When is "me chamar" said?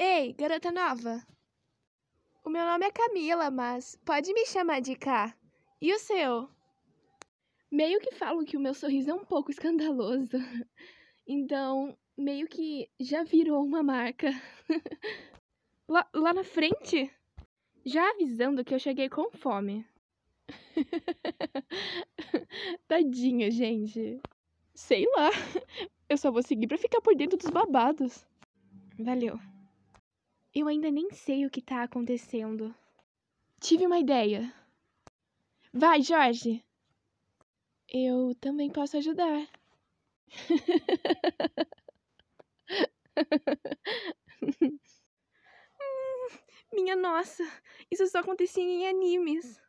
4.32-4.80